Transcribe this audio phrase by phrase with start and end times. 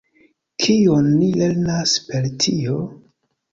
[0.63, 2.83] Kion ni lernas per tio?